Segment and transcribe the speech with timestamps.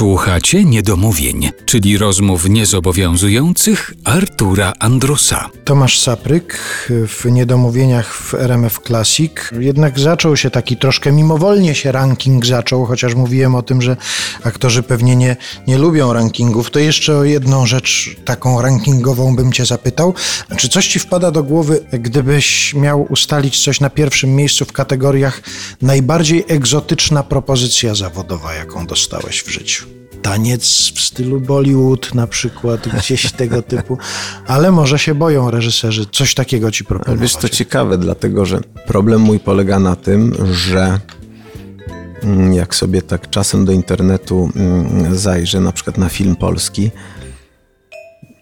[0.00, 5.50] Słuchacie niedomówień, czyli rozmów niezobowiązujących Artura Andrusa.
[5.64, 6.58] Tomasz Sapryk
[7.08, 9.32] w Niedomówieniach w RMF Classic.
[9.58, 13.96] Jednak zaczął się taki troszkę mimowolnie się ranking zaczął, chociaż mówiłem o tym, że
[14.44, 15.36] aktorzy pewnie nie,
[15.66, 16.70] nie lubią rankingów.
[16.70, 20.14] To jeszcze o jedną rzecz taką rankingową bym cię zapytał.
[20.56, 25.42] Czy coś ci wpada do głowy, gdybyś miał ustalić coś na pierwszym miejscu w kategoriach
[25.82, 29.89] najbardziej egzotyczna propozycja zawodowa, jaką dostałeś w życiu?
[30.22, 33.98] Taniec w stylu Bollywood na przykład, gdzieś tego typu,
[34.46, 37.20] ale może się boją reżyserzy coś takiego ci proponować.
[37.20, 41.00] Wiesz, to ciekawe, dlatego że problem mój polega na tym, że
[42.22, 46.90] mm, jak sobie tak czasem do internetu mm, zajrzę, na przykład na film polski,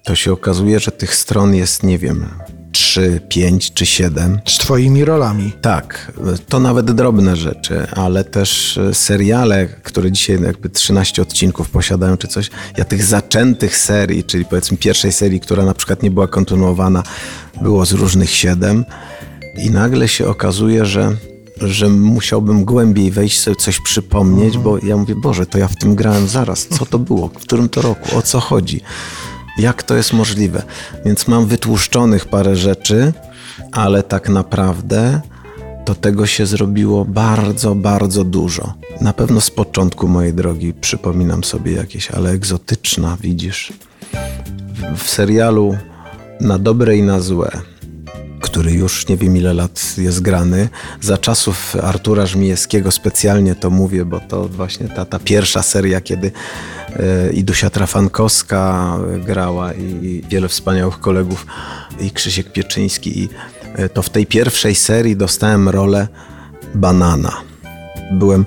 [0.04, 2.28] to się okazuje, że tych stron jest, nie wiem,
[2.78, 4.40] 3, 5 czy 7.
[4.46, 5.52] Z twoimi rolami.
[5.60, 6.12] Tak,
[6.48, 12.28] to nawet drobne rzeczy, ale też e, seriale, które dzisiaj jakby 13 odcinków posiadają czy
[12.28, 12.50] coś.
[12.76, 17.02] Ja tych zaczętych serii, czyli powiedzmy pierwszej serii, która na przykład nie była kontynuowana,
[17.62, 18.84] było z różnych 7
[19.64, 21.16] i nagle się okazuje, że
[21.60, 25.94] że musiałbym głębiej wejść, sobie coś przypomnieć, bo ja mówię, Boże, to ja w tym
[25.94, 26.66] grałem zaraz.
[26.66, 27.28] Co to było?
[27.28, 28.18] W którym to roku?
[28.18, 28.80] O co chodzi?
[29.58, 30.62] Jak to jest możliwe?
[31.04, 33.12] Więc mam wytłuszczonych parę rzeczy,
[33.72, 35.20] ale tak naprawdę
[35.84, 38.74] to tego się zrobiło bardzo, bardzo dużo.
[39.00, 43.72] Na pewno z początku mojej drogi przypominam sobie jakieś, ale egzotyczna, widzisz.
[44.96, 45.76] W, serialu
[46.40, 47.50] na dobre i na złe
[48.48, 50.68] który już nie wiem ile lat jest grany.
[51.00, 56.32] Za czasów Artura Żmijewskiego specjalnie to mówię, bo to właśnie ta, ta pierwsza seria, kiedy
[56.96, 58.96] e, i Dusia Trafankowska
[59.26, 61.46] grała i, i wiele wspaniałych kolegów
[62.00, 63.18] i Krzysiek Pieczyński.
[63.18, 63.28] I
[63.74, 66.08] e, to w tej pierwszej serii dostałem rolę
[66.74, 67.32] banana.
[68.12, 68.44] Byłem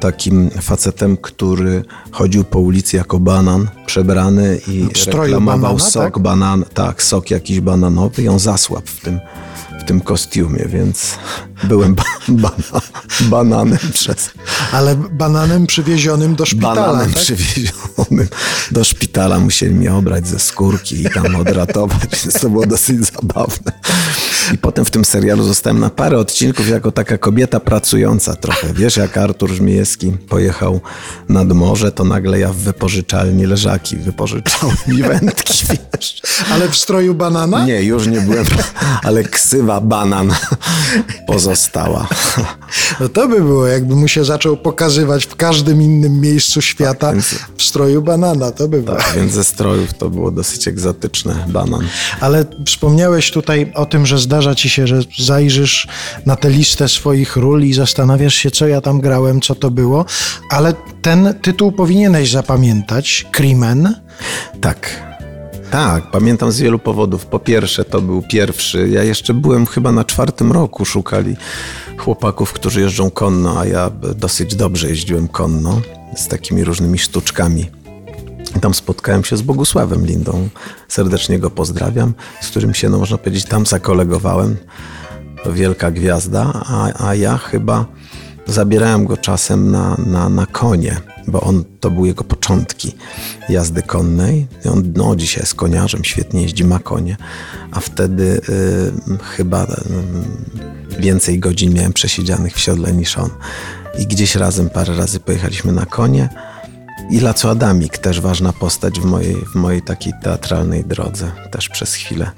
[0.00, 6.18] takim facetem, który chodził po ulicy jako banan, przebrany i reklamował banana, sok, tak?
[6.18, 9.20] banan, tak, sok jakiś bananowy i on zasłabł w tym,
[9.80, 11.18] w tym kostiumie, więc
[11.64, 12.80] byłem ba bana
[13.20, 14.30] bananem przez...
[14.72, 17.22] Ale bananem przywiezionym do szpitala, Bananem tak?
[17.22, 18.28] przywiezionym
[18.70, 19.38] do szpitala.
[19.38, 23.72] Musieli mnie obrać ze skórki i tam odratować, więc to było dosyć zabawne.
[24.54, 28.72] I potem w tym serialu zostałem na parę odcinków jako taka kobieta pracująca trochę.
[28.74, 30.80] Wiesz, jak Artur Żmijewski pojechał
[31.28, 36.22] nad morze, to nagle ja w wypożyczalni leżaki wypożyczałem i wędki, wiesz.
[36.50, 37.66] Ale w stroju banana?
[37.66, 38.46] Nie, już nie byłem,
[39.06, 40.34] ale ksywa banan
[41.26, 42.08] pozostała.
[43.00, 47.16] No to by było, jakby mu się zaczął pokazywać w każdym innym miejscu świata tak,
[47.56, 48.96] w stroju banana, to by było.
[48.96, 51.88] Tak, więc ze strojów to było dosyć egzotyczne, banan.
[52.20, 55.88] Ale wspomniałeś tutaj o tym, że zdarza ci się, że zajrzysz
[56.26, 60.04] na tę listę swoich ról i zastanawiasz się, co ja tam grałem, co to było,
[60.50, 63.94] ale ten tytuł powinieneś zapamiętać, Crimen.
[64.60, 65.05] Tak.
[65.70, 67.26] Tak, pamiętam z wielu powodów.
[67.26, 68.88] Po pierwsze, to był pierwszy.
[68.88, 71.36] Ja jeszcze byłem chyba na czwartym roku, szukali
[71.98, 75.80] chłopaków, którzy jeżdżą konno, a ja dosyć dobrze jeździłem konno
[76.16, 77.70] z takimi różnymi sztuczkami.
[78.60, 80.48] Tam spotkałem się z Bogusławem Lindą.
[80.88, 84.56] Serdecznie go pozdrawiam, z którym się, no można powiedzieć, tam zakolegowałem.
[85.46, 87.86] Wielka gwiazda, a, a ja chyba
[88.46, 90.96] zabierałem go czasem na, na, na konie,
[91.28, 92.94] bo on to były jego początki
[93.48, 94.46] jazdy konnej.
[94.72, 97.16] On no, dzisiaj jest koniarzem, świetnie jeździ, ma konie,
[97.72, 99.66] a wtedy y, chyba y,
[101.00, 103.30] więcej godzin miałem przesiedzianych w siodle niż on.
[103.98, 106.28] I gdzieś razem parę razy pojechaliśmy na konie.
[107.10, 111.94] I Laco Adamik, też ważna postać w mojej, w mojej takiej teatralnej drodze, też przez
[111.94, 112.30] chwilę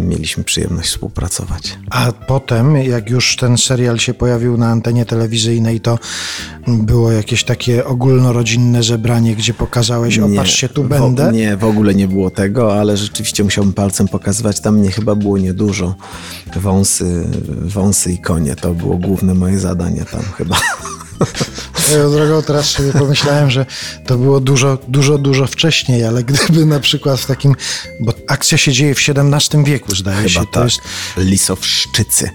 [0.00, 1.78] mieliśmy przyjemność współpracować.
[1.90, 5.98] A potem, jak już ten serial się pojawił na antenie telewizyjnej, to
[6.68, 11.32] było jakieś takie ogólnorodzinne zebranie, gdzie pokazałeś, o patrzcie, tu będę?
[11.32, 14.60] Nie, w ogóle nie było tego, ale rzeczywiście musiałbym palcem pokazywać.
[14.60, 15.94] Tam mnie chyba było niedużo.
[16.56, 17.24] Wąsy,
[17.62, 20.56] wąsy i konie, to było główne moje zadanie tam chyba.
[21.80, 23.66] Swoją drogą teraz sobie pomyślałem, że
[24.06, 27.54] to było dużo, dużo, dużo wcześniej, ale gdyby na przykład w takim,
[28.00, 30.40] bo akcja się dzieje w XVII wieku, zdaje Chyba się.
[30.40, 30.50] Tak.
[30.50, 30.80] To jest
[31.16, 32.30] Lisowszczycy.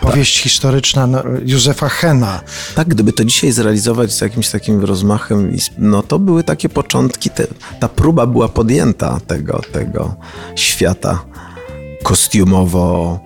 [0.00, 0.42] Powieść tak.
[0.42, 2.40] historyczna no, Józefa Hena.
[2.74, 7.46] Tak, gdyby to dzisiaj zrealizować z jakimś takim rozmachem, no to były takie początki, te,
[7.80, 10.16] ta próba była podjęta tego, tego
[10.56, 11.24] świata
[12.02, 13.20] kostiumowo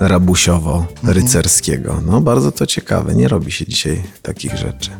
[0.00, 2.02] rabusiowo-rycerskiego.
[2.06, 4.90] No bardzo to ciekawe, nie robi się dzisiaj takich rzeczy.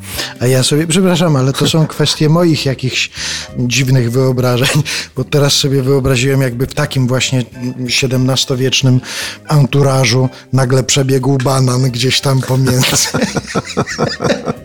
[0.40, 3.10] A ja sobie, przepraszam, ale to są kwestie moich jakichś
[3.58, 4.82] dziwnych wyobrażeń,
[5.16, 7.44] bo teraz sobie wyobraziłem jakby w takim właśnie
[7.78, 9.00] XVII-wiecznym
[9.48, 12.86] anturażu nagle przebiegł banan gdzieś tam pomiędzy.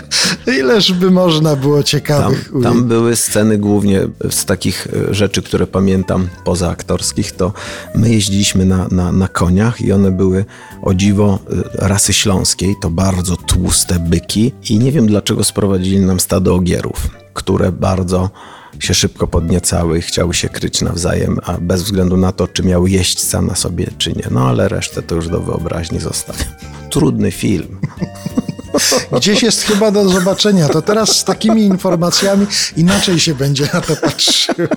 [0.60, 2.64] Ileż by można było Tam, ciekawych ujęć.
[2.64, 7.54] tam były sceny głównie z takich e, rzeczy, które pamiętam poza aktorskich, to
[7.96, 10.46] my jeździliśmy na, na, na koniach i one były
[10.82, 11.40] o dziwo
[11.82, 17.08] e, rasy śląskiej, to bardzo tłuste byki i nie wiem dlaczego sprowadzili nam stado ogierów,
[17.34, 18.30] które bardzo
[18.80, 22.90] się szybko podniecały i chciały się kryć nawzajem, a bez względu na to, czy miały
[22.90, 24.28] jeść same sobie, czy nie.
[24.32, 26.48] No ale resztę to już do wyobraźni zostawiam.
[26.90, 27.80] Trudny film.
[29.12, 30.70] Gdzieś jest chyba do zobaczenia.
[30.70, 34.68] To teraz z takimi informacjami inaczej się będzie na to patrzyło.